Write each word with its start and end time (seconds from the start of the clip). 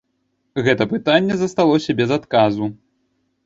Гэта 0.67 0.87
пытанне 0.93 1.37
засталося 1.43 1.97
без 2.03 2.17
адказу! 2.19 2.75